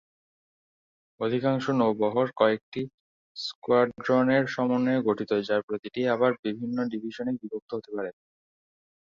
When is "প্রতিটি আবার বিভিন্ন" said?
5.67-6.77